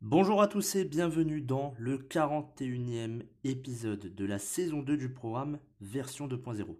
Bonjour 0.00 0.42
à 0.42 0.46
tous 0.46 0.76
et 0.76 0.84
bienvenue 0.84 1.40
dans 1.40 1.74
le 1.78 1.96
41e 1.96 3.22
épisode 3.44 4.14
de 4.14 4.24
la 4.26 4.38
saison 4.38 4.82
2 4.82 4.96
du 4.96 5.08
programme 5.12 5.58
version 5.80 6.28
2.0. 6.28 6.76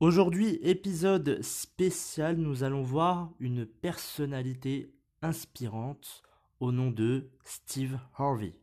Aujourd'hui, 0.00 0.58
épisode 0.62 1.42
spécial, 1.42 2.36
nous 2.36 2.62
allons 2.62 2.82
voir 2.82 3.32
une 3.40 3.64
personnalité 3.64 4.92
inspirante 5.22 6.22
au 6.60 6.72
nom 6.72 6.90
de 6.90 7.30
Steve 7.44 7.98
Harvey. 8.18 8.54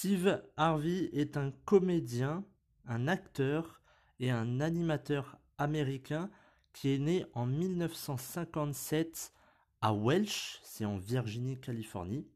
Steve 0.00 0.42
Harvey 0.56 1.10
est 1.12 1.36
un 1.36 1.52
comédien, 1.66 2.42
un 2.86 3.06
acteur 3.06 3.82
et 4.18 4.30
un 4.30 4.62
animateur 4.62 5.36
américain 5.58 6.30
qui 6.72 6.94
est 6.94 6.98
né 6.98 7.26
en 7.34 7.44
1957 7.44 9.34
à 9.82 9.92
Welch, 9.92 10.58
c'est 10.62 10.86
en 10.86 10.96
Virginie, 10.96 11.60
Californie. 11.60 12.26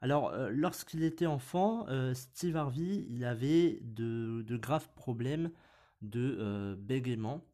Alors, 0.00 0.28
euh, 0.28 0.50
lorsqu'il 0.52 1.02
était 1.02 1.26
enfant, 1.26 1.84
euh, 1.88 2.14
Steve 2.14 2.56
Harvey, 2.56 3.04
il 3.08 3.24
avait 3.24 3.80
de, 3.82 4.44
graves 4.56 4.88
problèmes 4.94 5.50
de 6.02 6.36
euh, 6.38 6.76
bégaiement. 6.78 7.44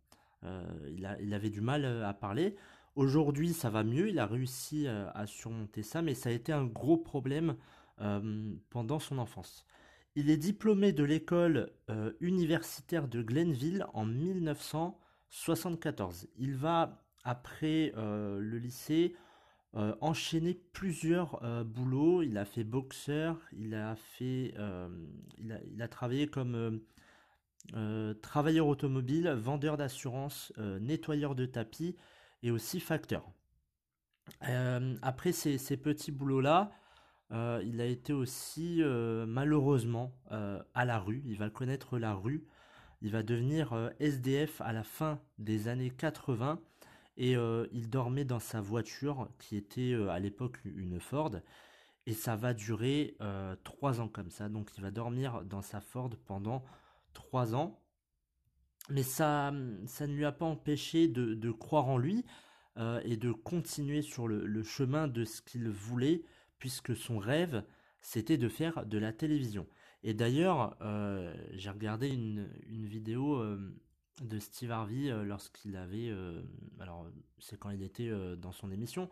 Il, 0.42 1.16
il, 1.22 1.32
avait 1.32 1.48
du 1.48 1.62
mal 1.62 1.86
à 2.04 2.12
parler. 2.12 2.56
Aujourd'hui, 2.94 3.54
ça 3.54 3.70
va 3.70 3.84
mieux, 3.84 4.10
il 4.10 4.18
a 4.18 4.26
réussi 4.26 4.86
à 4.86 5.26
surmonter 5.26 5.82
ça, 5.82 6.02
mais 6.02 6.14
ça 6.14 6.28
a 6.28 6.32
été 6.32 6.52
un 6.52 6.66
gros 6.66 6.98
problème 6.98 7.56
pendant 8.70 8.98
son 8.98 9.18
enfance. 9.18 9.66
Il 10.14 10.30
est 10.30 10.36
diplômé 10.36 10.92
de 10.92 11.04
l'école 11.04 11.72
universitaire 12.20 13.08
de 13.08 13.22
Glenville 13.22 13.86
en 13.94 14.04
1974. 14.04 16.28
Il 16.36 16.56
va, 16.56 17.02
après 17.24 17.94
le 17.96 18.58
lycée, 18.58 19.16
euh, 19.76 19.94
enchaîné 20.00 20.58
plusieurs 20.72 21.44
euh, 21.44 21.62
boulots. 21.62 22.22
Il 22.22 22.38
a 22.38 22.46
fait 22.46 22.64
boxeur, 22.64 23.38
il 23.52 23.74
a 23.74 23.94
fait, 23.94 24.54
euh, 24.56 24.88
il, 25.36 25.82
a, 25.82 25.88
travaillé 25.88 26.28
comme 26.28 26.80
travailleur 28.22 28.68
automobile, 28.68 29.28
vendeur 29.28 29.76
d'assurance, 29.76 30.52
nettoyeur 30.80 31.34
de 31.34 31.46
tapis 31.46 31.96
et 32.42 32.50
aussi 32.50 32.80
facteur. 32.80 33.28
après 35.02 35.32
ces, 35.32 35.58
ces 35.58 35.76
petits 35.76 36.12
boulots-là, 37.30 37.62
il 37.64 37.80
a 37.80 37.86
été 37.86 38.12
aussi 38.12 38.82
malheureusement 39.26 40.12
à 40.30 40.84
la 40.84 40.98
rue. 40.98 41.22
Il 41.26 41.38
va 41.38 41.50
connaître 41.50 41.98
la 41.98 42.14
rue. 42.14 42.46
Il 43.02 43.10
va 43.10 43.22
devenir 43.22 43.92
SDF 44.00 44.60
à 44.60 44.72
la 44.72 44.82
fin 44.82 45.20
des 45.38 45.68
années 45.68 45.90
80 45.90 46.60
et 47.16 47.36
euh, 47.36 47.66
il 47.72 47.88
dormait 47.88 48.24
dans 48.24 48.38
sa 48.38 48.60
voiture 48.60 49.28
qui 49.38 49.56
était 49.56 49.92
euh, 49.92 50.10
à 50.10 50.18
l'époque 50.18 50.58
une 50.64 51.00
Ford 51.00 51.34
et 52.06 52.12
ça 52.12 52.36
va 52.36 52.52
durer 52.54 53.16
euh, 53.20 53.56
trois 53.64 54.00
ans 54.00 54.08
comme 54.08 54.30
ça. 54.30 54.48
Donc 54.48 54.70
il 54.76 54.82
va 54.82 54.90
dormir 54.90 55.42
dans 55.44 55.62
sa 55.62 55.80
Ford 55.80 56.10
pendant 56.26 56.62
trois 57.14 57.54
ans. 57.54 57.80
Mais 58.90 59.02
ça, 59.02 59.52
ça 59.86 60.06
ne 60.06 60.14
lui 60.14 60.24
a 60.24 60.32
pas 60.32 60.44
empêché 60.44 61.08
de, 61.08 61.50
croire 61.50 61.88
en 61.88 61.98
lui 61.98 62.24
et 62.76 63.16
de 63.16 63.32
continuer 63.32 64.00
sur 64.00 64.28
le, 64.28 64.62
chemin 64.62 65.08
de 65.08 65.24
ce 65.24 65.42
qu'il 65.42 65.68
voulait, 65.68 66.22
puisque 66.58 66.96
son 66.96 67.18
rêve, 67.18 67.64
c'était 68.00 68.38
de 68.38 68.48
faire 68.48 68.86
de 68.86 68.98
la 68.98 69.12
télévision. 69.12 69.66
Et 70.02 70.14
d'ailleurs, 70.14 70.76
j'ai 71.54 71.70
regardé 71.70 72.08
une, 72.08 72.48
vidéo 72.68 73.42
de 74.22 74.38
Steve 74.38 74.70
Harvey 74.70 75.10
euh, 75.10 75.24
lorsqu'il 75.24 75.76
avait, 75.76 76.08
euh, 76.08 76.42
alors 76.80 77.06
c'est 77.38 77.58
quand 77.58 77.70
il 77.70 77.82
était 77.82 78.08
euh, 78.08 78.36
dans 78.36 78.52
son 78.52 78.70
émission, 78.70 79.08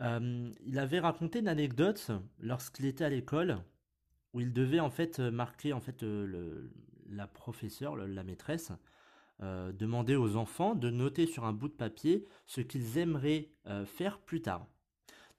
il 0.00 0.78
avait 0.78 1.00
raconté 1.00 1.40
une 1.40 1.48
anecdote 1.48 2.12
lorsqu'il 2.38 2.86
était 2.86 3.02
à 3.02 3.08
l'école 3.08 3.58
où 4.32 4.40
il 4.40 4.52
devait 4.52 4.78
en 4.78 4.90
fait 4.90 5.18
marquer 5.18 5.72
en 5.72 5.80
fait 5.80 6.04
la 7.08 7.26
professeure, 7.26 7.96
la 7.96 8.22
maîtresse, 8.22 8.70
demander 9.40 10.14
aux 10.14 10.36
enfants 10.36 10.76
de 10.76 10.88
noter 10.90 11.26
sur 11.26 11.44
un 11.44 11.52
bout 11.52 11.66
de 11.66 11.72
papier 11.72 12.28
ce 12.46 12.60
qu'ils 12.60 12.98
aimeraient 12.98 13.50
faire 13.86 14.20
plus 14.20 14.40
tard. 14.40 14.68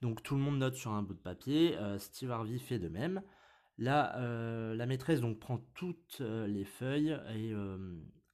Donc 0.00 0.22
tout 0.22 0.34
le 0.34 0.40
monde 0.40 0.58
note 0.58 0.74
sur 0.74 0.92
un 0.92 1.02
bout 1.02 1.14
de 1.14 1.18
papier, 1.18 1.76
Steve 1.98 2.30
Harvey 2.30 2.58
fait 2.58 2.78
de 2.78 2.88
même. 2.88 3.22
Là, 3.78 4.18
la 4.74 4.86
maîtresse 4.86 5.20
donc 5.20 5.38
prend 5.38 5.58
toutes 5.74 6.20
les 6.20 6.64
feuilles 6.64 7.18
et 7.34 7.52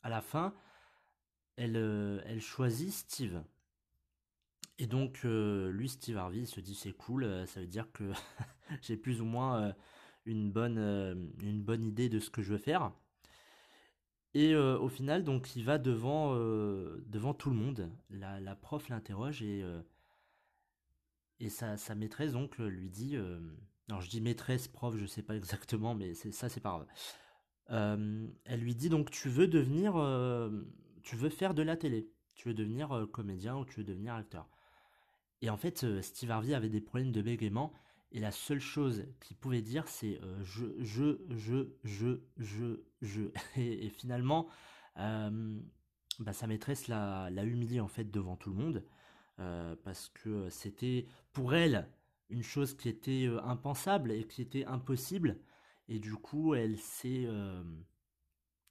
à 0.02 0.08
la 0.08 0.20
fin, 0.20 0.54
elle, 1.56 1.76
euh, 1.76 2.40
choisit 2.40 2.92
Steve. 2.92 3.42
Et 4.78 4.86
donc, 4.86 5.20
euh, 5.24 5.70
lui, 5.70 5.88
Steve 5.88 6.18
Harvey, 6.18 6.44
se 6.44 6.60
dit 6.60 6.74
c'est 6.74 6.92
cool, 6.92 7.24
euh, 7.24 7.46
ça 7.46 7.60
veut 7.60 7.66
dire 7.66 7.90
que 7.92 8.12
j'ai 8.82 8.96
plus 8.96 9.20
ou 9.20 9.24
moins 9.24 9.74
une, 10.26 10.52
bonne, 10.52 11.32
une 11.40 11.62
bonne 11.62 11.82
idée 11.82 12.08
de 12.08 12.20
ce 12.20 12.30
que 12.30 12.42
je 12.42 12.52
veux 12.52 12.58
faire. 12.58 12.92
Et 14.34 14.54
au 14.54 14.88
final, 14.90 15.24
donc, 15.24 15.56
il 15.56 15.64
va 15.64 15.78
devant, 15.78 16.34
devant 16.34 17.32
tout 17.32 17.48
le 17.48 17.56
monde. 17.56 17.90
La, 18.10 18.54
prof 18.54 18.90
l'interroge 18.90 19.42
et, 19.42 19.64
et 21.40 21.48
sa, 21.48 21.76
sa, 21.76 21.94
maîtresse 21.94 22.32
donc 22.32 22.58
lui 22.58 22.88
dit. 22.88 23.16
alors, 23.88 24.00
je 24.00 24.08
dis 24.08 24.20
maîtresse, 24.20 24.68
prof, 24.68 24.96
je 24.96 25.06
sais 25.06 25.22
pas 25.22 25.36
exactement, 25.36 25.94
mais 25.94 26.14
ça, 26.14 26.48
c'est 26.48 26.60
pas 26.60 26.70
grave. 26.70 26.86
Euh, 27.70 28.28
elle 28.44 28.60
lui 28.60 28.74
dit 28.74 28.88
donc 28.88 29.10
tu 29.10 29.28
veux 29.28 29.48
devenir, 29.48 29.96
euh, 29.96 30.50
tu 31.02 31.16
veux 31.16 31.30
faire 31.30 31.54
de 31.54 31.62
la 31.62 31.76
télé, 31.76 32.08
tu 32.34 32.48
veux 32.48 32.54
devenir 32.54 32.92
euh, 32.92 33.06
comédien 33.06 33.56
ou 33.56 33.64
tu 33.64 33.80
veux 33.80 33.84
devenir 33.84 34.14
acteur. 34.14 34.48
Et 35.42 35.50
en 35.50 35.56
fait, 35.56 36.00
Steve 36.00 36.30
Harvey 36.30 36.54
avait 36.54 36.68
des 36.68 36.80
problèmes 36.80 37.12
de 37.12 37.22
bégaiement 37.22 37.72
et 38.12 38.20
la 38.20 38.30
seule 38.30 38.60
chose 38.60 39.04
qu'il 39.20 39.36
pouvait 39.36 39.62
dire 39.62 39.86
c'est 39.88 40.18
je, 40.42 40.66
je, 40.78 41.18
je, 41.30 41.68
je, 41.84 42.20
je, 42.38 42.80
je. 43.02 43.22
Et, 43.56 43.90
finalement, 43.90 44.48
bah, 44.96 46.32
sa 46.32 46.46
maîtresse 46.46 46.88
l'a 46.88 47.44
humilié 47.44 47.80
en 47.80 47.88
fait 47.88 48.10
devant 48.10 48.36
tout 48.36 48.50
le 48.50 48.56
monde 48.56 48.84
parce 49.36 50.08
que 50.14 50.48
c'était 50.48 51.06
pour 51.32 51.54
elle 51.54 51.88
une 52.30 52.42
chose 52.42 52.74
qui 52.76 52.88
était 52.88 53.28
impensable 53.42 54.10
et 54.12 54.26
qui 54.26 54.42
était 54.42 54.64
impossible. 54.64 55.38
Et 55.88 55.98
du 55.98 56.14
coup, 56.14 56.54
elle 56.54 56.78
s'est 56.78 57.24
euh, 57.26 57.62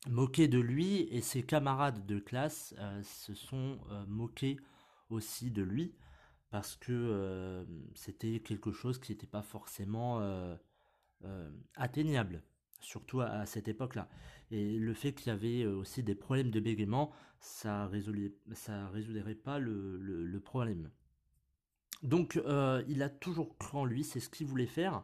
moquée 0.08 0.48
de 0.48 0.59
lui 0.59 1.02
et 1.12 1.22
ses 1.22 1.44
camarades 1.44 2.06
de 2.06 2.20
classe 2.20 2.75
euh, 2.78 3.02
se 3.04 3.34
sont 3.34 3.80
euh, 3.92 4.06
moqués 4.08 4.58
aussi 5.09 5.52
de 5.52 5.62
lui 5.62 5.96
parce 6.50 6.75
que 6.78 7.66
c'était 7.96 8.40
quelque 8.40 8.72
chose 8.72 8.98
qui 8.98 9.12
n'était 9.12 9.28
pas 9.28 9.42
forcément 9.42 10.22
atteignable, 11.75 12.44
surtout 12.80 13.19
à, 13.19 13.45
cette 13.45 13.68
époque-là. 13.68 14.07
Et 14.51 14.77
le 14.77 14.94
fait 14.94 15.13
qu'il 15.13 15.27
y 15.27 15.31
avait 15.31 15.65
aussi 15.65 16.03
des 16.03 16.15
problèmes 16.15 16.51
de 16.51 16.59
bégaiement, 16.59 17.12
ça 17.39 17.89
ça 18.53 18.88
résoudrait 18.89 19.36
pas 19.36 19.59
le, 19.59 20.39
problème. 20.44 20.89
Donc 22.03 22.39
il 22.88 23.03
a 23.03 23.09
toujours 23.09 23.57
cru 23.57 23.77
en 23.77 23.86
lui, 23.86 24.03
c'est 24.03 24.19
ce 24.19 24.30
qu'il 24.30 24.47
voulait 24.47 24.65
faire. 24.65 25.03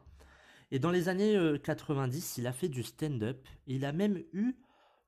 Et 0.71 0.79
dans 0.79 0.91
les 0.91 1.09
années 1.09 1.37
90, 1.63 2.37
euh, 2.37 2.41
il 2.41 2.47
a 2.47 2.53
fait 2.53 2.69
du 2.69 2.83
stand-up 2.83 3.45
il 3.67 3.83
a 3.83 3.91
même 3.91 4.23
eu 4.31 4.55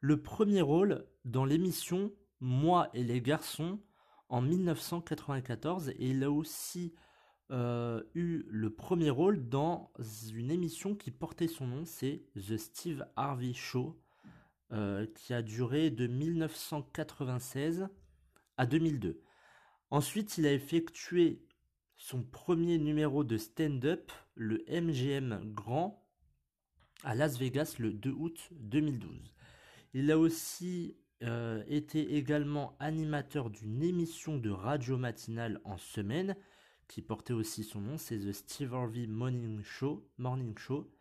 le 0.02 0.22
premier 0.22 0.62
rôle 0.62 1.06
dans 1.24 1.46
l'émission 1.46 2.12
Moi 2.42 2.90
et 2.94 3.04
les 3.04 3.22
garçons 3.22 3.80
en 4.28 4.42
1994 4.42 5.90
et 5.90 6.10
il 6.10 6.24
a 6.24 6.32
aussi 6.32 6.94
euh, 7.52 8.04
eu 8.14 8.44
le 8.50 8.72
premier 8.72 9.10
rôle 9.10 9.48
dans 9.48 9.92
une 10.34 10.52
émission 10.52 10.96
qui 10.96 11.12
portait 11.12 11.48
son 11.48 11.68
nom, 11.68 11.86
c'est 11.86 12.24
The 12.36 12.58
Steve 12.58 13.06
Harvey 13.16 13.54
Show, 13.54 13.98
euh, 14.74 15.06
qui 15.16 15.34
a 15.34 15.42
duré 15.42 15.92
de 15.92 16.08
1996 16.08 17.88
à 18.58 18.66
2002. 18.66 19.22
Ensuite, 19.92 20.38
il 20.38 20.48
a 20.48 20.54
effectué 20.54 21.46
son 21.96 22.24
premier 22.24 22.80
numéro 22.80 23.24
de 23.24 23.38
stand-up, 23.38 24.12
le 24.36 24.66
MGM 24.68 25.54
Grand, 25.54 26.04
à 27.04 27.14
Las 27.14 27.38
Vegas 27.38 27.76
le 27.78 27.94
2 27.94 28.10
août 28.12 28.50
2012. 28.52 29.34
Il 29.94 30.10
a 30.12 30.18
aussi 30.18 30.98
euh, 31.22 31.64
été 31.68 32.16
également 32.16 32.76
animateur 32.80 33.50
d'une 33.50 33.84
émission 33.84 34.38
de 34.38 34.50
radio 34.50 34.98
matinale 34.98 35.62
en 35.66 35.78
semaine, 35.78 36.36
qui 36.88 37.02
portait 37.02 37.34
aussi 37.34 37.64
son 37.64 37.80
nom, 37.80 37.98
c'est 37.98 38.18
The 38.18 38.32
Steve 38.32 38.74
Harvey 38.74 39.08
Morning 39.08 39.62
Show, 39.62 40.10
Morning 40.18 40.58
Show, 40.58 40.92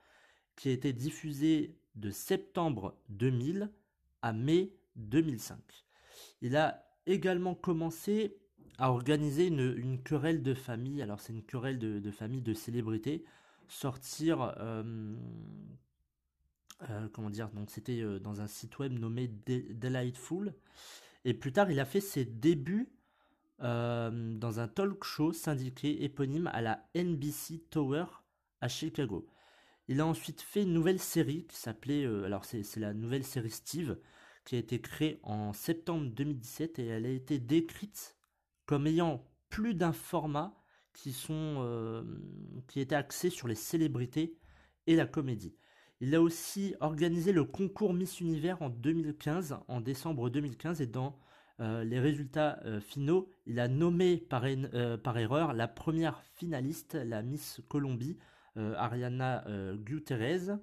qui 0.57 0.69
a 0.69 0.73
été 0.73 0.93
diffusé 0.93 1.79
de 1.95 2.11
septembre 2.11 2.97
2000 3.11 3.71
à 4.23 4.33
mai 4.33 4.73
2005. 4.97 5.59
Il 6.41 6.57
a 6.57 6.85
également 7.07 7.55
commencé 7.55 8.37
à 8.79 8.91
organiser 8.91 9.47
une, 9.47 10.03
querelle 10.03 10.43
de 10.43 10.55
famille. 10.55 11.03
Alors 11.03 11.21
c'est 11.21 11.33
une 11.33 11.43
querelle 11.43 11.79
de, 11.79 12.11
famille 12.11 12.43
de 12.43 12.55
célébrités. 12.55 13.25
Sortir, 13.69 14.55
euh, 14.59 15.15
euh, 16.91 17.09
comment 17.13 17.31
dire, 17.31 17.49
donc 17.51 17.71
c'était 17.71 18.01
euh, 18.01 18.19
dans 18.19 18.41
un 18.41 18.47
site 18.47 18.79
web 18.79 18.93
nommé 18.93 19.29
Delightful. 19.29 20.55
Et 21.25 21.35
plus 21.35 21.53
tard, 21.53 21.71
il 21.71 21.81
a 21.81 21.85
fait 21.85 22.01
ses 22.01 22.25
débuts 22.25 22.89
dans 23.61 24.59
un 24.59 24.67
talk 24.67 25.05
show 25.05 25.33
syndiqué 25.33 26.03
éponyme 26.03 26.49
à 26.49 26.61
la 26.63 26.85
NBC 26.97 27.61
Tower 27.71 28.07
à 28.61 28.67
Chicago. 28.67 29.29
Il 29.89 30.01
a 30.01 30.07
ensuite 30.07 30.41
fait 30.41 30.63
une 30.63 30.73
nouvelle 30.73 31.01
série 31.01 31.47
qui 31.47 31.57
s'appelait, 31.57 32.05
alors 32.05 32.45
c'est 32.45 32.77
la 32.77 32.95
nouvelle 32.95 33.25
série 33.25 33.51
Steve, 33.51 33.99
qui 34.45 34.57
a 34.57 34.59
été 34.59 34.81
créée 34.81 35.19
en 35.23 35.53
septembre 35.53 36.07
2017 36.11 36.79
et 36.79 36.87
elle 36.87 37.07
a 37.07 37.11
été 37.11 37.39
décrite 37.39 38.17
comme 38.67 38.87
ayant 38.87 39.25
plus 39.51 39.75
d'un 39.75 39.93
format 39.93 40.57
qui 40.93 41.13
sont 41.13 41.57
euh, 41.59 42.03
qui 42.69 42.81
était 42.81 42.95
axé 42.95 43.31
sur 43.31 43.49
les 43.49 43.55
célébrités 43.55 44.37
et 44.87 44.97
la 44.97 45.07
comédie. 45.07 45.55
Il 46.01 46.15
a 46.15 46.21
aussi 46.21 46.75
organisé 46.81 47.33
le 47.33 47.45
concours 47.45 47.95
Miss 47.95 48.21
Univers 48.21 48.61
en 48.61 48.69
2015, 48.69 49.59
en 49.69 49.81
décembre 49.81 50.31
2015, 50.31 50.81
et 50.81 50.87
dans 50.87 51.17
euh, 51.61 51.85
les 51.85 52.01
résultats 52.01 52.59
euh, 52.65 52.81
finaux, 52.81 53.29
il 53.47 53.61
a 53.61 53.69
nommé 53.69 54.17
par, 54.17 54.45
erreur 54.45 55.53
la 55.53 55.69
première 55.69 56.21
finaliste, 56.35 56.95
la 56.95 57.23
Miss 57.23 57.61
Colombie, 57.69 58.19
Ariana 58.57 59.45
Guterres, 59.77 60.59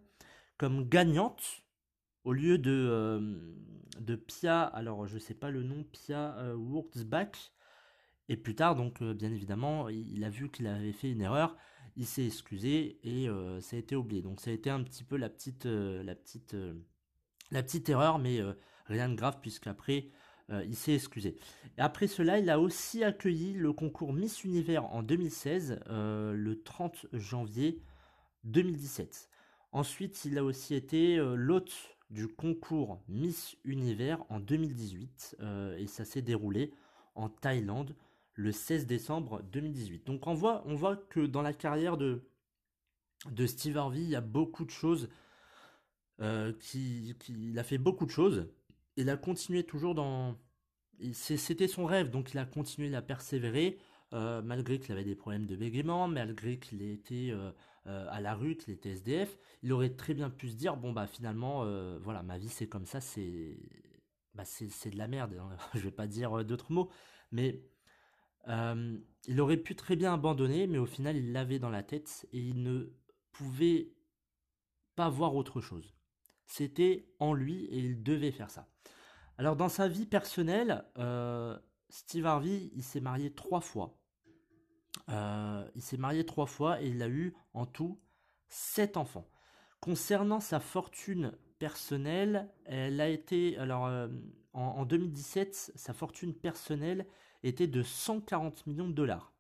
comme 0.57 0.87
gagnante 0.87 1.63
au 2.23 2.33
lieu 2.33 2.57
de, 2.57 3.21
de 3.99 4.15
Pia, 4.15 4.63
alors 4.63 5.07
je 5.07 5.17
sais 5.17 5.33
pas 5.33 5.49
le 5.49 5.63
nom, 5.63 5.83
Pia 5.83 6.53
Wurzbach, 6.55 7.51
et 8.29 8.37
plus 8.37 8.55
tard, 8.55 8.75
donc, 8.75 9.01
euh, 9.01 9.13
bien 9.13 9.31
évidemment, 9.31 9.89
il, 9.89 10.23
a 10.23 10.29
vu 10.29 10.49
qu'il 10.49 10.67
avait 10.67 10.93
fait 10.93 11.11
une 11.11 11.21
erreur, 11.21 11.57
il 11.97 12.05
s'est 12.05 12.25
excusé 12.25 12.99
et 13.03 13.27
euh, 13.27 13.59
ça 13.59 13.75
a 13.75 13.79
été 13.79 13.95
oublié. 13.95 14.21
Donc, 14.21 14.39
ça 14.39 14.51
a 14.51 14.53
été 14.53 14.69
un 14.69 14.83
petit 14.83 15.03
peu 15.03 15.17
la 15.17 15.29
petite, 15.29 15.65
euh, 15.65 16.03
la 16.03 16.13
petite, 16.13 16.55
la 17.51 17.63
petite 17.63 17.89
erreur, 17.89 18.19
mais 18.19 18.39
rien 18.85 19.09
de 19.09 19.15
grave 19.15 19.39
puisqu'après, 19.41 20.11
il 20.65 20.75
s'est 20.75 20.93
excusé. 20.93 21.35
Après 21.77 22.07
cela, 22.07 22.39
il 22.39 22.49
a 22.49 22.59
aussi 22.59 23.03
accueilli 23.03 23.53
le 23.53 23.71
concours 23.73 24.13
Miss 24.13 24.43
Univers 24.43 24.85
en 24.85 25.03
2016, 25.03 25.79
le 25.87 26.61
30 26.63 27.07
janvier 27.13 27.81
2017. 28.45 29.29
Ensuite, 29.71 30.25
il 30.25 30.37
a 30.37 30.43
aussi 30.43 30.75
été 30.75 31.17
l'hôte 31.17 31.73
du 32.09 32.27
concours 32.27 33.01
Miss 33.07 33.55
Univers 33.63 34.23
en 34.29 34.39
2018 34.39 35.37
et 35.77 35.87
ça 35.87 36.05
s'est 36.05 36.21
déroulé 36.21 36.73
en 37.15 37.29
Thaïlande 37.29 37.95
le 38.39 38.53
16 38.53 38.85
décembre 38.85 39.41
2018. 39.51 40.07
Donc 40.07 40.25
on 40.25 40.33
voit, 40.33 40.63
que 41.09 41.19
dans 41.19 41.41
la 41.41 41.53
carrière 41.53 41.97
de, 41.97 42.23
de 43.29 43.45
Steve 43.45 43.77
Harvey, 43.77 43.99
il 44.01 44.09
y 44.09 44.15
a 44.15 44.21
beaucoup 44.21 44.63
de 44.63 44.71
choses, 44.71 45.09
euh, 46.21 46.53
qui, 46.53 47.15
il 47.27 47.59
a 47.59 47.63
fait 47.63 47.77
beaucoup 47.77 48.05
de 48.05 48.11
choses. 48.11 48.47
Il 48.99 49.09
a 49.09 49.17
continué 49.17 49.63
toujours 49.63 49.95
dans... 49.95 50.37
C'était 51.13 51.67
son 51.67 51.85
rêve, 51.85 52.09
donc 52.09 52.33
il 52.33 52.37
a 52.37 52.45
continué 52.45 52.93
à 52.93 53.01
persévérer, 53.01 53.77
euh, 54.13 54.41
malgré 54.41 54.79
qu'il 54.79 54.91
avait 54.91 55.05
des 55.05 55.15
problèmes 55.15 55.45
de 55.45 55.55
bégaiement, 55.55 56.07
malgré 56.09 56.59
qu'il 56.59 56.81
était 56.81 57.29
euh, 57.31 57.51
à 57.85 58.19
la 58.19 58.35
rue, 58.35 58.57
qu'il 58.57 58.73
était 58.73 58.89
SDF. 58.91 59.37
Il 59.63 59.71
aurait 59.71 59.95
très 59.95 60.13
bien 60.13 60.29
pu 60.29 60.49
se 60.49 60.55
dire, 60.55 60.75
bon 60.75 60.91
bah 60.91 61.07
finalement, 61.07 61.65
voilà, 61.99 62.23
ma 62.23 62.37
vie 62.37 62.49
c'est 62.49 62.67
comme 62.67 62.85
ça, 62.85 62.99
c'est... 63.01 63.57
Bah, 64.35 64.43
c'est 64.45 64.91
de 64.91 64.97
la 64.97 65.07
merde, 65.07 65.35
hein. 65.39 65.57
je 65.73 65.79
vais 65.79 65.91
pas 65.91 66.07
dire 66.07 66.45
d'autres 66.45 66.71
mots, 66.71 66.89
mais 67.31 67.63
euh, 68.47 68.97
il 69.27 69.41
aurait 69.41 69.57
pu 69.57 69.75
très 69.75 69.95
bien 69.95 70.13
abandonner, 70.13 70.67
mais 70.67 70.77
au 70.77 70.85
final, 70.85 71.17
il 71.17 71.31
l'avait 71.31 71.59
dans 71.59 71.69
la 71.69 71.83
tête 71.83 72.27
et 72.31 72.39
il 72.39 72.63
ne 72.63 72.91
pouvait 73.31 73.91
pas 74.95 75.09
voir 75.09 75.35
autre 75.35 75.61
chose. 75.61 75.93
C'était 76.49 77.07
en 77.19 77.33
lui 77.33 77.65
et 77.65 77.77
il 77.77 78.01
devait 78.01 78.31
faire 78.31 78.49
ça. 78.49 78.67
Alors, 79.37 79.55
dans 79.55 79.69
sa 79.69 79.87
vie 79.87 80.07
personnelle, 80.07 80.83
euh, 80.97 81.57
Steve 81.89 82.25
Harvey, 82.25 82.71
il 82.73 82.83
s'est 82.83 82.99
marié 82.99 83.31
trois 83.31 83.61
fois. 83.61 83.95
Euh, 85.09 85.63
il 85.75 85.81
s'est 85.81 85.97
marié 85.97 86.25
trois 86.25 86.47
fois 86.47 86.81
et 86.81 86.87
il 86.87 87.03
a 87.03 87.07
eu 87.07 87.35
en 87.53 87.67
tout 87.67 88.01
sept 88.47 88.97
enfants. 88.97 89.29
Concernant 89.79 90.39
sa 90.39 90.59
fortune 90.59 91.37
personnelle, 91.59 92.51
elle 92.65 92.99
a 92.99 93.09
été 93.09 93.55
alors 93.59 93.83
en, 94.53 94.61
en, 94.61 94.85
2017, 94.85 95.73
sa 95.75 95.93
fortune 95.93 96.33
personnelle 96.33 97.05
était 97.43 97.67
de 97.67 97.83
140 97.83 98.65
millions 98.65 98.87
de 98.87 98.93
dollars. 98.93 99.33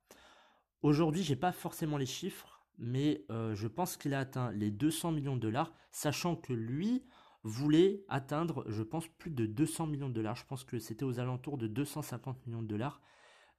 Aujourd'hui, 0.83 1.23
j'ai 1.23 1.35
pas 1.35 1.51
forcément 1.51 1.97
les 1.97 2.05
chiffres, 2.05 2.58
mais 2.79 3.25
euh, 3.29 3.55
je 3.55 3.67
pense 3.67 3.97
qu'il 3.97 4.13
a 4.13 4.19
atteint 4.19 4.51
les 4.51 4.71
200 4.71 5.11
millions 5.11 5.35
de 5.35 5.41
dollars, 5.41 5.73
sachant 5.91 6.35
que 6.35 6.53
lui 6.53 7.03
voulait 7.43 8.03
atteindre, 8.09 8.65
je 8.67 8.83
pense, 8.83 9.07
plus 9.07 9.31
de 9.31 9.45
200 9.45 9.87
millions 9.87 10.09
de 10.09 10.13
dollars. 10.13 10.35
Je 10.35 10.45
pense 10.45 10.63
que 10.63 10.79
c'était 10.79 11.05
aux 11.05 11.19
alentours 11.19 11.57
de 11.57 11.67
250 11.67 12.45
millions 12.47 12.61
de 12.61 12.67
dollars. 12.67 13.01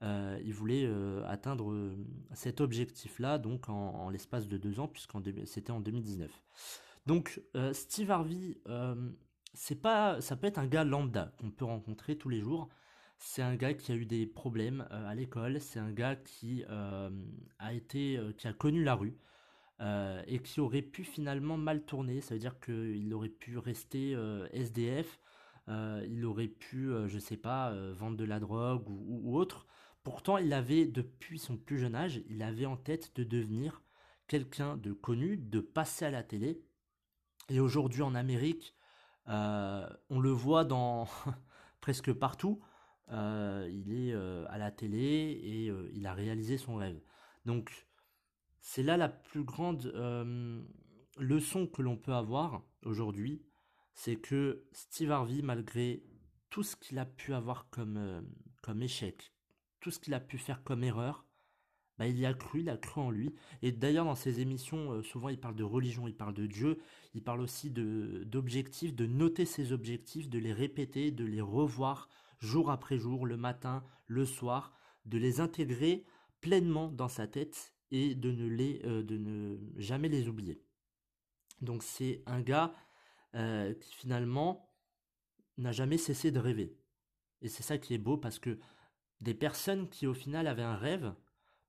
Euh, 0.03 0.39
il 0.45 0.55
voulait 0.55 0.85
euh, 0.87 1.23
atteindre 1.27 1.95
cet 2.33 2.61
objectif-là, 2.61 3.39
donc 3.39 3.69
en, 3.69 4.09
l'espace 4.09 4.49
de 4.49 4.57
deux 4.57 4.81
ans, 4.81 4.89
puisqu'en 4.89 5.23
c'était 5.45 5.73
en 5.73 5.81
2019. 5.81 6.31
Donc 7.07 7.41
Steve 7.73 8.11
Harvey, 8.11 8.59
pas, 9.83 10.21
ça 10.21 10.37
peut 10.37 10.47
être 10.47 10.59
un 10.59 10.67
gars 10.67 10.85
lambda 10.85 11.33
qu'on 11.39 11.51
peut 11.51 11.65
rencontrer 11.65 12.17
tous 12.17 12.29
les 12.29 12.41
jours. 12.41 12.69
C'est 13.23 13.43
un 13.43 13.55
gars 13.55 13.75
qui 13.75 13.93
a 13.93 13.95
eu 13.95 14.07
des 14.07 14.27
problèmes 14.27 14.89
euh, 14.91 15.07
à 15.07 15.15
l'école. 15.15 15.61
C'est 15.61 15.79
un 15.79 15.93
gars 15.93 16.17
qui 16.17 16.65
euh, 16.71 17.11
a 17.59 17.75
été, 17.75 18.17
euh, 18.17 18.33
qui 18.33 18.49
a 18.49 18.55
connu 18.55 18.83
la 18.83 18.95
rue 18.95 19.17
et 20.27 20.41
qui 20.43 20.61
aurait 20.61 20.83
pu 20.83 21.05
finalement 21.05 21.57
mal 21.57 21.85
tourner. 21.87 22.21
Ça 22.21 22.35
veut 22.35 22.41
dire 22.41 22.61
qu'il 22.61 23.15
aurait 23.15 23.31
pu 23.31 23.57
rester 23.57 24.15
SDF. 24.53 25.19
il 25.69 26.23
aurait 26.27 26.49
pu, 26.49 26.91
je 27.07 27.19
sais 27.19 27.39
pas, 27.39 27.73
vendre 27.93 28.19
de 28.19 28.27
la 28.27 28.41
drogue 28.41 28.85
ou, 28.91 29.39
autre. 29.39 29.67
Pourtant, 30.03 30.37
il 30.37 30.53
avait, 30.53 30.85
depuis 30.85 31.39
son 31.39 31.57
plus 31.57 31.79
jeune 31.79 31.95
âge, 31.95 32.21
il 32.29 32.43
avait 32.43 32.67
en 32.67 32.77
tête 32.77 33.17
de 33.17 33.25
devenir 33.25 33.83
quelqu'un 34.27 34.77
de 34.77 34.93
connu, 34.93 35.39
de 35.39 35.61
passer 35.61 36.05
à 36.05 36.11
la 36.11 36.23
télé. 36.23 36.61
Et 37.49 37.59
aujourd'hui 37.59 38.03
en 38.03 38.15
Amérique, 38.15 38.77
on 39.27 40.21
le 40.21 40.31
voit 40.31 40.67
dans 40.67 41.09
presque 41.81 42.13
partout. 42.13 42.61
Euh, 43.13 43.69
il 43.73 43.93
est 43.93 44.13
euh, 44.13 44.45
à 44.49 44.59
la 44.59 44.71
télé 44.71 45.41
et 45.43 45.69
euh, 45.69 45.91
il 45.95 46.07
a 46.07 46.15
réalisé 46.15 46.59
son 46.59 46.77
rêve. 46.77 47.01
Donc 47.45 47.89
c'est 48.61 48.83
là 48.83 48.97
la 48.97 49.09
plus 49.09 49.43
grande 49.43 49.93
leçon 51.19 51.67
que 51.67 51.83
l'on 51.83 51.97
peut 51.97 52.15
avoir 52.15 52.63
aujourd'hui, 52.85 53.43
c'est 53.95 54.17
que 54.17 54.65
Steve 54.73 55.11
Harvey, 55.11 55.43
malgré 55.43 56.05
tout 56.51 56.63
ce 56.63 56.77
qu'il 56.77 56.99
a 56.99 57.07
pu 57.07 57.33
avoir 57.35 57.69
comme, 57.71 58.27
comme 58.63 58.83
échec, 58.83 59.33
tout 59.81 59.91
ce 59.91 59.99
qu'il 59.99 60.15
a 60.15 60.21
pu 60.21 60.37
faire 60.37 60.63
comme 60.63 60.85
erreur, 60.85 61.25
bah, 61.99 62.07
il 62.07 62.19
y 62.19 62.27
a 62.27 62.35
cru, 62.35 62.61
il 62.61 62.69
a 62.69 62.77
cru 62.77 63.01
en 63.01 63.11
lui. 63.11 63.35
Et 63.63 63.73
d'ailleurs, 63.73 64.05
dans 64.05 64.15
ses 64.15 64.41
émissions, 64.41 65.03
souvent, 65.03 65.31
il 65.31 65.41
parle 65.41 65.57
de 65.57 65.65
religion, 65.65 66.07
il 66.07 66.17
parle 66.17 66.35
de 66.35 66.47
Dieu, 66.47 66.79
il 67.15 67.23
parle 67.23 67.41
aussi 67.41 67.71
d'objectifs, 67.71 68.95
de 68.95 69.07
noter 69.07 69.47
ses 69.47 69.73
objectifs, 69.73 70.29
de 70.29 70.39
les 70.39 70.53
répéter, 70.53 71.11
de 71.11 71.25
les 71.25 71.41
revoir, 71.41 72.09
jour 72.41 72.71
après 72.71 72.99
jour, 72.99 73.27
le 73.27 73.37
matin, 73.37 73.85
le 74.07 74.25
soir, 74.25 74.73
de 75.05 75.19
les 75.19 75.41
intégrer 75.41 76.05
pleinement 76.41 76.89
dans 76.89 77.09
sa 77.09 77.27
tête 77.27 77.75
et 77.91 78.15
de 78.15 78.31
ne, 78.31 78.47
les, 78.49 78.81
euh, 78.85 79.03
de 79.03 79.17
ne 79.17 79.59
jamais 79.77 80.09
les 80.09 80.29
oublier. 80.29 80.63
Donc 81.61 81.83
c'est 81.83 82.23
un 82.27 82.41
gars 82.41 82.75
euh, 83.35 83.75
qui 83.75 83.95
finalement 83.95 84.75
n'a 85.59 85.73
jamais 85.73 85.99
cessé 85.99 86.31
de 86.31 86.39
rêver. 86.39 86.77
Et 87.43 87.49
c'est 87.49 87.63
ça 87.63 87.79
qui 87.79 87.95
est 87.95 87.99
beau 87.99 88.17
parce 88.17 88.39
que 88.39 88.59
des 89.21 89.35
personnes 89.35 89.89
qui 89.89 90.07
au 90.07 90.15
final 90.15 90.47
avaient 90.47 90.63
un 90.63 90.77
rêve, 90.77 91.15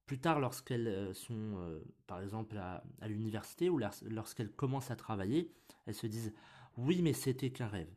plus 0.05 0.19
tard 0.19 0.39
lorsqu'elles 0.39 0.87
euh, 0.87 1.13
sont 1.13 1.81
par 2.07 2.21
exemple 2.21 2.57
à, 2.57 2.83
à 3.01 3.07
l'université 3.07 3.69
ou 3.69 3.79
lorsqu'elles 4.03 4.51
commencent 4.51 4.91
à 4.91 4.95
travailler, 4.95 5.53
elles 5.85 5.95
se 5.95 6.07
disent 6.07 6.33
oui 6.77 7.01
mais 7.01 7.13
c'était 7.13 7.51
qu'un 7.51 7.67
rêve. 7.67 7.93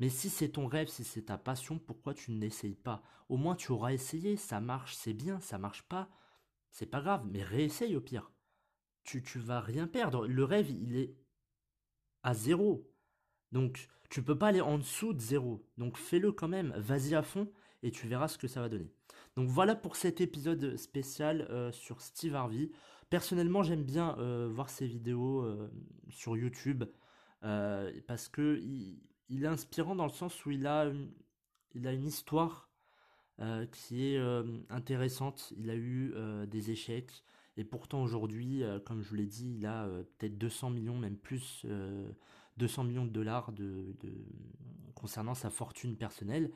Mais 0.00 0.08
si 0.08 0.30
c'est 0.30 0.48
ton 0.48 0.66
rêve, 0.66 0.88
si 0.88 1.04
c'est 1.04 1.26
ta 1.26 1.38
passion, 1.38 1.78
pourquoi 1.78 2.14
tu 2.14 2.32
n'essayes 2.32 2.74
pas? 2.74 3.02
Au 3.28 3.36
moins 3.36 3.54
tu 3.54 3.70
auras 3.70 3.92
essayé, 3.92 4.36
ça 4.36 4.58
marche, 4.58 4.96
c'est 4.96 5.12
bien, 5.12 5.40
ça 5.40 5.58
marche 5.58 5.82
pas. 5.82 6.08
c'est 6.70 6.86
pas 6.86 7.00
grave, 7.00 7.26
mais 7.30 7.42
réessaye 7.42 7.96
au 7.96 8.00
pire. 8.00 8.32
Tu, 9.04 9.22
tu 9.22 9.38
vas 9.38 9.60
rien 9.60 9.86
perdre. 9.86 10.26
Le 10.26 10.44
rêve, 10.44 10.70
il 10.70 10.96
est 10.96 11.14
à 12.22 12.34
zéro. 12.34 12.90
Donc, 13.52 13.88
tu 14.08 14.22
peux 14.22 14.38
pas 14.38 14.48
aller 14.48 14.60
en 14.60 14.78
dessous 14.78 15.12
de 15.12 15.20
zéro. 15.20 15.66
Donc, 15.78 15.96
fais-le 15.96 16.32
quand 16.32 16.48
même. 16.48 16.72
Vas-y 16.76 17.14
à 17.14 17.22
fond 17.22 17.50
et 17.82 17.90
tu 17.90 18.06
verras 18.08 18.28
ce 18.28 18.38
que 18.38 18.48
ça 18.48 18.60
va 18.60 18.68
donner. 18.68 18.92
Donc, 19.36 19.48
voilà 19.48 19.74
pour 19.74 19.96
cet 19.96 20.20
épisode 20.20 20.76
spécial 20.76 21.42
euh, 21.50 21.72
sur 21.72 22.00
Steve 22.00 22.34
Harvey. 22.34 22.70
Personnellement, 23.10 23.62
j'aime 23.62 23.84
bien 23.84 24.16
euh, 24.18 24.48
voir 24.50 24.70
ses 24.70 24.86
vidéos 24.86 25.42
euh, 25.42 25.70
sur 26.08 26.36
YouTube 26.36 26.84
parce 27.42 28.28
que 28.28 28.60
est 29.30 29.46
inspirant 29.46 29.94
dans 29.94 30.06
le 30.06 30.12
sens 30.12 30.44
où 30.44 30.50
il 30.50 30.66
a 30.66 30.84
une, 30.86 31.10
il 31.74 31.86
a 31.86 31.92
une 31.92 32.06
histoire 32.06 32.68
qui 33.72 34.04
est 34.04 34.20
intéressante. 34.68 35.54
Il 35.56 35.70
a 35.70 35.74
eu 35.74 36.12
des 36.46 36.70
échecs. 36.70 37.24
Et 37.56 37.64
pourtant 37.64 38.02
aujourd'hui, 38.02 38.62
comme 38.84 39.00
je 39.00 39.08
vous 39.08 39.14
l'ai 39.14 39.26
dit, 39.26 39.54
il 39.56 39.64
a 39.64 39.88
peut-être 40.18 40.36
200 40.36 40.70
millions, 40.70 40.98
même 40.98 41.16
plus, 41.16 41.64
200 42.58 42.84
millions 42.84 43.06
de 43.06 43.10
dollars 43.10 43.52
de, 43.52 43.96
concernant 44.94 45.34
sa 45.34 45.48
fortune 45.48 45.96
personnelle. 45.96 46.50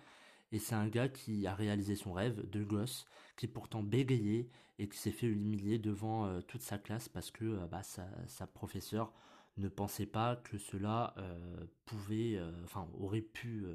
Et 0.53 0.59
c'est 0.59 0.75
un 0.75 0.87
gars 0.87 1.09
qui 1.09 1.47
a 1.47 1.55
réalisé 1.55 1.97
son 1.97 2.13
rêve 2.13 2.49
de 2.49 2.63
gosse, 2.63 3.07
qui 3.37 3.47
est 3.47 3.49
pourtant 3.49 3.83
bégayé 3.83 4.49
et 4.79 4.89
qui 4.89 4.99
s'est 4.99 5.11
fait 5.11 5.27
humilier 5.27 5.79
devant 5.79 6.27
euh, 6.27 6.41
toute 6.43 6.63
sa 6.63 6.79
classe 6.79 7.09
parce 7.09 7.31
que 7.31 7.45
euh, 7.45 7.67
bah, 7.67 7.83
sa, 7.83 8.07
sa 8.29 8.47
professeure 8.47 9.13
ne 9.57 9.69
pensait 9.69 10.07
pas 10.07 10.37
que 10.37 10.59
cela 10.59 11.15
euh, 11.19 11.67
pouvait, 11.85 12.41
enfin, 12.65 12.89
aurait 12.95 13.21
pu 13.21 13.67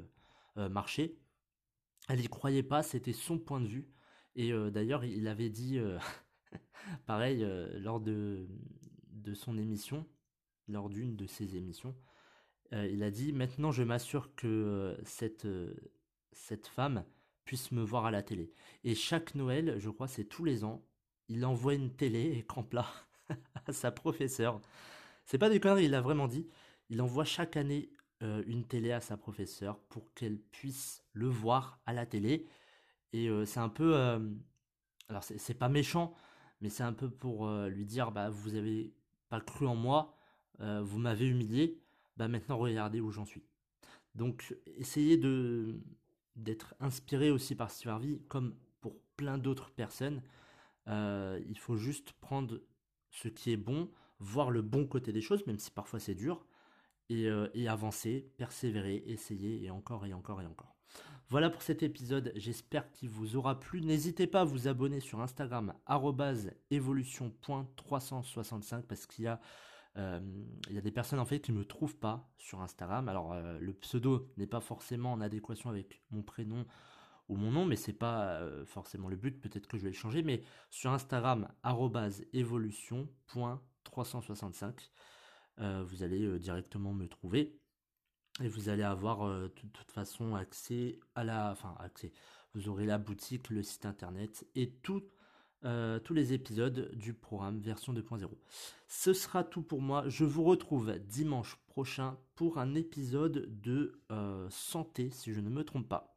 marcher. 0.56 1.18
Elle 2.08 2.20
y 2.20 2.28
croyait 2.28 2.62
pas, 2.62 2.82
c'était 2.82 3.12
son 3.12 3.38
point 3.38 3.60
de 3.60 3.66
vue. 3.66 3.88
Et 4.36 4.52
d'ailleurs, 4.70 5.04
il 5.04 5.26
avait 5.28 5.48
dit, 5.50 5.78
pareil, 7.06 7.46
lors 7.74 8.00
de, 8.00 8.46
de 9.08 9.34
son 9.34 9.56
émission, 9.58 10.06
lors 10.68 10.88
d'une 10.88 11.16
de 11.16 11.26
ses 11.26 11.56
émissions, 11.56 11.96
il 12.72 13.02
a 13.02 13.10
dit 13.10 13.32
Maintenant, 13.32 13.72
je 13.72 13.82
m'assure 13.82 14.34
que 14.34 14.98
cette, 15.04 15.46
cette 16.32 16.66
femme 16.66 17.04
puisse 17.44 17.72
me 17.72 17.82
voir 17.82 18.06
à 18.06 18.10
la 18.10 18.22
télé. 18.22 18.52
Et 18.84 18.94
chaque 18.94 19.34
Noël, 19.34 19.74
je 19.78 19.90
crois, 19.90 20.08
c'est 20.08 20.24
tous 20.24 20.44
les 20.44 20.62
ans, 20.64 20.84
il 21.28 21.44
envoie 21.44 21.74
une 21.74 21.90
télé 21.94 22.30
écran 22.38 22.62
plat 22.62 22.86
à 23.66 23.72
sa 23.72 23.90
professeure. 23.90 24.60
C'est 25.30 25.38
pas 25.38 25.48
des 25.48 25.60
conneries, 25.60 25.84
il 25.84 25.92
l'a 25.92 26.00
vraiment 26.00 26.26
dit. 26.26 26.48
Il 26.88 27.00
envoie 27.00 27.24
chaque 27.24 27.56
année 27.56 27.92
euh, 28.24 28.42
une 28.48 28.66
télé 28.66 28.90
à 28.90 29.00
sa 29.00 29.16
professeure 29.16 29.78
pour 29.88 30.12
qu'elle 30.12 30.40
puisse 30.40 31.04
le 31.12 31.28
voir 31.28 31.78
à 31.86 31.92
la 31.92 32.04
télé. 32.04 32.48
Et 33.12 33.28
euh, 33.28 33.44
c'est 33.44 33.60
un 33.60 33.68
peu. 33.68 33.94
Euh, 33.94 34.18
alors, 35.08 35.22
c'est 35.22 35.54
pas 35.54 35.68
méchant, 35.68 36.14
mais 36.60 36.68
c'est 36.68 36.82
un 36.82 36.92
peu 36.92 37.08
pour 37.08 37.48
lui 37.48 37.84
dire 37.84 38.10
bah, 38.10 38.28
Vous 38.28 38.56
avez 38.56 38.92
pas 39.28 39.40
cru 39.40 39.68
en 39.68 39.76
moi, 39.76 40.16
vous 40.58 40.98
m'avez 40.98 41.26
humilié, 41.26 41.80
bah 42.16 42.26
maintenant 42.26 42.58
regardez 42.58 43.00
où 43.00 43.12
j'en 43.12 43.24
suis. 43.24 43.44
Donc, 44.16 44.56
essayez 44.78 45.16
de, 45.16 45.80
d'être 46.34 46.74
inspiré 46.80 47.30
aussi 47.30 47.54
par 47.54 47.70
Steve 47.70 47.90
Harvey, 47.90 48.20
comme 48.28 48.56
pour 48.80 48.96
plein 49.16 49.38
d'autres 49.38 49.70
personnes. 49.70 50.22
Euh, 50.88 51.40
il 51.48 51.58
faut 51.58 51.76
juste 51.76 52.12
prendre 52.14 52.60
ce 53.10 53.28
qui 53.28 53.52
est 53.52 53.56
bon, 53.56 53.90
voir 54.20 54.50
le 54.50 54.62
bon 54.62 54.86
côté 54.86 55.12
des 55.12 55.20
choses, 55.20 55.46
même 55.46 55.58
si 55.58 55.70
parfois 55.70 55.98
c'est 55.98 56.14
dur, 56.14 56.46
et, 57.08 57.28
euh, 57.28 57.48
avancer, 57.68 58.30
persévérer, 58.36 59.02
essayer, 59.06 59.64
et 59.64 59.70
encore 59.70 60.06
et 60.06 60.12
encore 60.12 60.40
et 60.42 60.46
encore. 60.46 60.76
Voilà 61.28 61.50
pour 61.50 61.62
cet 61.62 61.82
épisode, 61.82 62.32
j'espère 62.36 62.90
qu'il 62.90 63.08
vous 63.08 63.36
aura 63.36 63.58
plu. 63.58 63.80
N'hésitez 63.80 64.26
pas 64.26 64.42
à 64.42 64.44
vous 64.44 64.68
abonner 64.68 65.00
sur 65.00 65.20
Instagram, 65.20 65.72
evolution.365, 66.70 68.82
parce 68.82 69.06
qu'il 69.06 69.24
y 69.24 69.28
a 69.28 69.40
euh, 69.96 70.20
y 70.70 70.78
a 70.78 70.80
des 70.80 70.92
personnes 70.92 71.18
en 71.18 71.24
fait 71.24 71.40
qui 71.40 71.50
me 71.50 71.64
trouvent 71.64 71.96
pas 71.96 72.30
sur 72.36 72.60
Instagram. 72.60 73.08
Alors 73.08 73.32
euh, 73.32 73.58
le 73.58 73.72
pseudo 73.74 74.30
n'est 74.36 74.46
pas 74.46 74.60
forcément 74.60 75.12
en 75.12 75.20
adéquation 75.20 75.68
avec 75.70 76.00
mon 76.10 76.22
prénom 76.22 76.64
ou 77.28 77.36
mon 77.36 77.50
nom, 77.50 77.64
mais 77.64 77.76
c'est 77.76 77.92
pas 77.92 78.40
forcément 78.66 79.08
le 79.08 79.16
but. 79.16 79.40
Peut-être 79.40 79.68
que 79.68 79.78
je 79.78 79.84
vais 79.84 79.90
le 79.90 79.94
changer, 79.94 80.22
mais 80.22 80.42
sur 80.68 80.92
Instagram 80.92 81.48
@evolution.365, 83.84 84.90
vous 85.84 86.02
allez 86.02 86.38
directement 86.38 86.92
me 86.92 87.06
trouver 87.06 87.58
et 88.42 88.48
vous 88.48 88.68
allez 88.68 88.82
avoir 88.82 89.28
de 89.28 89.48
toute 89.48 89.90
façon 89.90 90.34
accès 90.34 90.98
à 91.14 91.24
la, 91.24 91.50
enfin 91.52 91.74
accès. 91.78 92.12
Vous 92.54 92.68
aurez 92.68 92.86
la 92.86 92.98
boutique, 92.98 93.50
le 93.50 93.62
site 93.62 93.86
internet 93.86 94.46
et 94.54 94.70
tout 94.82 95.02
euh, 95.66 95.98
tous 95.98 96.14
les 96.14 96.32
épisodes 96.32 96.90
du 96.94 97.12
programme 97.12 97.60
version 97.60 97.92
2.0. 97.92 98.30
Ce 98.88 99.12
sera 99.12 99.44
tout 99.44 99.60
pour 99.60 99.82
moi. 99.82 100.04
Je 100.06 100.24
vous 100.24 100.42
retrouve 100.42 100.98
dimanche 101.00 101.58
prochain 101.66 102.16
pour 102.34 102.58
un 102.58 102.74
épisode 102.74 103.46
de 103.60 104.00
euh, 104.10 104.48
santé, 104.48 105.10
si 105.10 105.34
je 105.34 105.40
ne 105.40 105.50
me 105.50 105.62
trompe 105.62 105.86
pas. 105.86 106.16